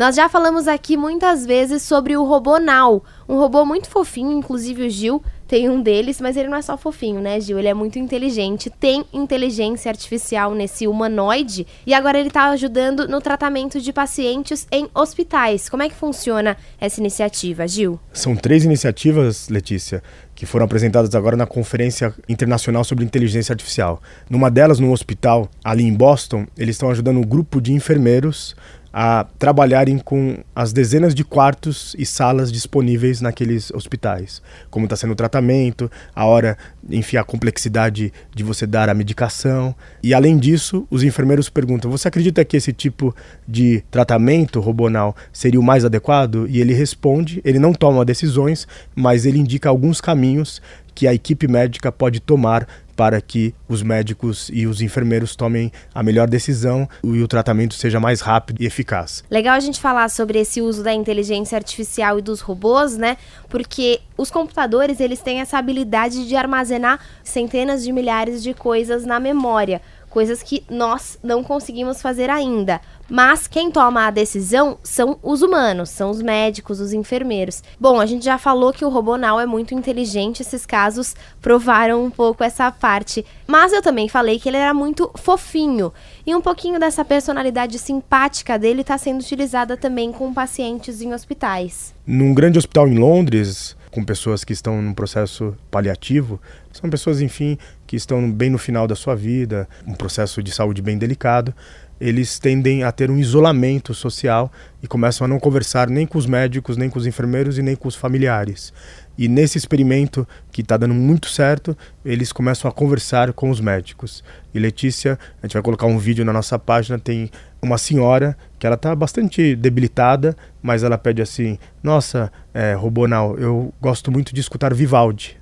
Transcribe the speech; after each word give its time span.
Nós 0.00 0.16
já 0.16 0.30
falamos 0.30 0.66
aqui 0.66 0.96
muitas 0.96 1.44
vezes 1.44 1.82
sobre 1.82 2.16
o 2.16 2.24
robô 2.24 2.58
Now, 2.58 3.04
um 3.28 3.36
robô 3.36 3.66
muito 3.66 3.86
fofinho, 3.86 4.32
inclusive 4.32 4.86
o 4.86 4.88
Gil 4.88 5.22
tem 5.46 5.68
um 5.68 5.82
deles, 5.82 6.20
mas 6.20 6.36
ele 6.36 6.48
não 6.48 6.56
é 6.56 6.62
só 6.62 6.78
fofinho, 6.78 7.20
né, 7.20 7.40
Gil? 7.40 7.58
Ele 7.58 7.68
é 7.68 7.74
muito 7.74 7.98
inteligente, 7.98 8.70
tem 8.70 9.04
inteligência 9.12 9.90
artificial 9.90 10.54
nesse 10.54 10.86
humanoide 10.86 11.66
e 11.84 11.92
agora 11.92 12.18
ele 12.18 12.28
está 12.28 12.48
ajudando 12.50 13.08
no 13.08 13.20
tratamento 13.20 13.80
de 13.80 13.92
pacientes 13.92 14.66
em 14.70 14.88
hospitais. 14.94 15.68
Como 15.68 15.82
é 15.82 15.88
que 15.88 15.94
funciona 15.94 16.56
essa 16.80 17.00
iniciativa, 17.00 17.66
Gil? 17.66 17.98
São 18.12 18.34
três 18.36 18.64
iniciativas, 18.64 19.48
Letícia, 19.48 20.02
que 20.36 20.46
foram 20.46 20.64
apresentadas 20.64 21.14
agora 21.16 21.36
na 21.36 21.46
Conferência 21.46 22.14
Internacional 22.28 22.84
sobre 22.84 23.04
Inteligência 23.04 23.52
Artificial. 23.52 24.00
Numa 24.30 24.50
delas, 24.50 24.78
no 24.78 24.92
hospital 24.92 25.50
ali 25.64 25.82
em 25.82 25.92
Boston, 25.92 26.46
eles 26.56 26.76
estão 26.76 26.90
ajudando 26.90 27.18
um 27.18 27.24
grupo 27.24 27.60
de 27.60 27.72
enfermeiros 27.72 28.54
a 28.92 29.24
trabalharem 29.38 29.98
com 29.98 30.38
as 30.54 30.72
dezenas 30.72 31.14
de 31.14 31.24
quartos 31.24 31.94
e 31.98 32.04
salas 32.04 32.50
disponíveis 32.50 33.20
naqueles 33.20 33.70
hospitais. 33.70 34.42
Como 34.68 34.86
está 34.86 34.96
sendo 34.96 35.12
o 35.12 35.16
tratamento, 35.16 35.90
a 36.14 36.24
hora, 36.24 36.58
enfim, 36.88 37.16
a 37.16 37.24
complexidade 37.24 38.12
de 38.34 38.42
você 38.42 38.66
dar 38.66 38.88
a 38.88 38.94
medicação. 38.94 39.74
E 40.02 40.12
além 40.12 40.36
disso, 40.38 40.86
os 40.90 41.02
enfermeiros 41.02 41.48
perguntam: 41.48 41.90
você 41.90 42.08
acredita 42.08 42.44
que 42.44 42.56
esse 42.56 42.72
tipo 42.72 43.14
de 43.46 43.82
tratamento 43.90 44.60
robonal 44.60 45.14
seria 45.32 45.60
o 45.60 45.62
mais 45.62 45.84
adequado? 45.84 46.46
E 46.48 46.60
ele 46.60 46.74
responde: 46.74 47.40
ele 47.44 47.58
não 47.58 47.72
toma 47.72 48.04
decisões, 48.04 48.66
mas 48.94 49.24
ele 49.24 49.38
indica 49.38 49.68
alguns 49.68 50.00
caminhos 50.00 50.60
que 50.94 51.06
a 51.06 51.14
equipe 51.14 51.48
médica 51.48 51.90
pode 51.90 52.20
tomar 52.20 52.66
para 53.00 53.18
que 53.18 53.54
os 53.66 53.82
médicos 53.82 54.50
e 54.52 54.66
os 54.66 54.82
enfermeiros 54.82 55.34
tomem 55.34 55.72
a 55.94 56.02
melhor 56.02 56.28
decisão 56.28 56.86
e 57.02 57.22
o 57.22 57.26
tratamento 57.26 57.72
seja 57.72 57.98
mais 57.98 58.20
rápido 58.20 58.60
e 58.60 58.66
eficaz. 58.66 59.24
Legal 59.30 59.54
a 59.54 59.60
gente 59.60 59.80
falar 59.80 60.10
sobre 60.10 60.38
esse 60.38 60.60
uso 60.60 60.82
da 60.84 60.92
inteligência 60.92 61.56
artificial 61.56 62.18
e 62.18 62.22
dos 62.22 62.42
robôs, 62.42 62.98
né? 62.98 63.16
Porque 63.48 64.00
os 64.18 64.30
computadores, 64.30 65.00
eles 65.00 65.22
têm 65.22 65.40
essa 65.40 65.56
habilidade 65.56 66.28
de 66.28 66.36
armazenar 66.36 67.00
centenas 67.24 67.82
de 67.82 67.90
milhares 67.90 68.42
de 68.42 68.52
coisas 68.52 69.06
na 69.06 69.18
memória 69.18 69.80
coisas 70.10 70.42
que 70.42 70.62
nós 70.68 71.18
não 71.22 71.42
conseguimos 71.42 72.02
fazer 72.02 72.28
ainda. 72.28 72.80
Mas 73.08 73.48
quem 73.48 73.70
toma 73.70 74.06
a 74.06 74.10
decisão 74.10 74.78
são 74.84 75.18
os 75.22 75.42
humanos, 75.42 75.90
são 75.90 76.10
os 76.10 76.22
médicos, 76.22 76.78
os 76.78 76.92
enfermeiros. 76.92 77.62
Bom, 77.78 78.00
a 78.00 78.06
gente 78.06 78.24
já 78.24 78.38
falou 78.38 78.72
que 78.72 78.84
o 78.84 78.88
Robonal 78.88 79.40
é 79.40 79.46
muito 79.46 79.74
inteligente, 79.74 80.42
esses 80.42 80.64
casos 80.64 81.16
provaram 81.40 82.04
um 82.04 82.10
pouco 82.10 82.44
essa 82.44 82.70
parte. 82.70 83.24
Mas 83.46 83.72
eu 83.72 83.82
também 83.82 84.08
falei 84.08 84.38
que 84.38 84.48
ele 84.48 84.58
era 84.58 84.74
muito 84.74 85.10
fofinho. 85.16 85.92
E 86.24 86.34
um 86.34 86.40
pouquinho 86.40 86.78
dessa 86.78 87.04
personalidade 87.04 87.78
simpática 87.78 88.58
dele 88.58 88.82
está 88.82 88.96
sendo 88.96 89.20
utilizada 89.20 89.76
também 89.76 90.12
com 90.12 90.32
pacientes 90.32 91.02
em 91.02 91.12
hospitais. 91.12 91.92
Num 92.06 92.32
grande 92.32 92.58
hospital 92.58 92.86
em 92.86 92.98
Londres, 92.98 93.76
com 93.90 94.04
pessoas 94.04 94.44
que 94.44 94.52
estão 94.52 94.80
num 94.80 94.94
processo 94.94 95.56
paliativo, 95.70 96.40
são 96.72 96.88
pessoas, 96.88 97.20
enfim, 97.20 97.58
que 97.86 97.96
estão 97.96 98.30
bem 98.30 98.50
no 98.50 98.58
final 98.58 98.86
da 98.86 98.94
sua 98.94 99.14
vida, 99.14 99.68
um 99.86 99.94
processo 99.94 100.42
de 100.42 100.52
saúde 100.52 100.80
bem 100.80 100.96
delicado. 100.96 101.54
Eles 102.00 102.38
tendem 102.38 102.82
a 102.82 102.90
ter 102.90 103.10
um 103.10 103.18
isolamento 103.18 103.92
social 103.92 104.50
e 104.82 104.86
começam 104.88 105.26
a 105.26 105.28
não 105.28 105.38
conversar 105.38 105.90
nem 105.90 106.06
com 106.06 106.16
os 106.16 106.24
médicos, 106.24 106.78
nem 106.78 106.88
com 106.88 106.98
os 106.98 107.06
enfermeiros 107.06 107.58
e 107.58 107.62
nem 107.62 107.76
com 107.76 107.88
os 107.88 107.94
familiares. 107.94 108.72
E 109.18 109.28
nesse 109.28 109.58
experimento, 109.58 110.26
que 110.50 110.62
está 110.62 110.78
dando 110.78 110.94
muito 110.94 111.28
certo, 111.28 111.76
eles 112.02 112.32
começam 112.32 112.70
a 112.70 112.72
conversar 112.72 113.34
com 113.34 113.50
os 113.50 113.60
médicos. 113.60 114.24
E 114.54 114.58
Letícia, 114.58 115.18
a 115.42 115.46
gente 115.46 115.52
vai 115.52 115.62
colocar 115.62 115.84
um 115.84 115.98
vídeo 115.98 116.24
na 116.24 116.32
nossa 116.32 116.58
página, 116.58 116.98
tem 116.98 117.30
uma 117.60 117.76
senhora 117.76 118.34
que 118.58 118.66
ela 118.66 118.76
está 118.76 118.94
bastante 118.94 119.54
debilitada, 119.54 120.34
mas 120.62 120.82
ela 120.82 120.96
pede 120.96 121.20
assim: 121.20 121.58
Nossa, 121.82 122.32
é, 122.54 122.72
Robonal, 122.72 123.36
eu 123.36 123.74
gosto 123.78 124.10
muito 124.10 124.34
de 124.34 124.40
escutar 124.40 124.72
Vivaldi. 124.72 125.39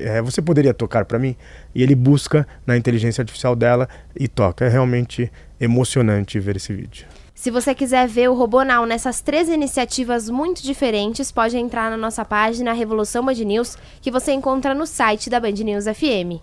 É, 0.00 0.22
você 0.22 0.40
poderia 0.40 0.74
tocar 0.74 1.04
para 1.04 1.18
mim? 1.18 1.36
E 1.74 1.82
ele 1.82 1.94
busca 1.94 2.46
na 2.66 2.76
inteligência 2.76 3.22
artificial 3.22 3.54
dela 3.54 3.88
e 4.18 4.26
toca. 4.26 4.64
É 4.64 4.68
realmente 4.68 5.30
emocionante 5.60 6.40
ver 6.40 6.56
esse 6.56 6.72
vídeo. 6.72 7.06
Se 7.34 7.50
você 7.50 7.74
quiser 7.74 8.06
ver 8.06 8.28
o 8.28 8.34
Robonal 8.34 8.84
nessas 8.84 9.20
três 9.20 9.48
iniciativas 9.48 10.28
muito 10.28 10.62
diferentes, 10.62 11.32
pode 11.32 11.56
entrar 11.56 11.90
na 11.90 11.96
nossa 11.96 12.22
página 12.24 12.72
Revolução 12.72 13.24
Band 13.24 13.32
News, 13.32 13.78
que 14.02 14.10
você 14.10 14.32
encontra 14.32 14.74
no 14.74 14.86
site 14.86 15.30
da 15.30 15.40
Band 15.40 15.52
News 15.52 15.84
FM. 15.86 16.42